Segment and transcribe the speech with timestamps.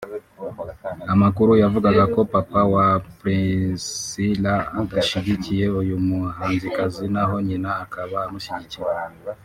[1.13, 8.89] Amakuru yavugaga ko papa wa Priscillah adashyigikiye uyu muhanzikazi naho nyina akaba amushyigikiye